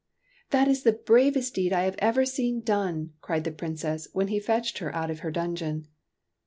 "That 0.49 0.67
is 0.67 0.81
the 0.81 0.93
bravest 0.93 1.53
deed 1.53 1.71
I 1.71 1.83
have 1.83 1.93
ever 1.99 2.25
seen 2.25 2.61
done!" 2.61 3.13
cried 3.21 3.43
the 3.43 3.51
Princess, 3.51 4.07
when 4.13 4.29
he 4.29 4.39
fetched 4.39 4.79
her 4.79 4.91
out 4.95 5.11
of 5.11 5.19
her 5.19 5.29
dungeon. 5.29 5.85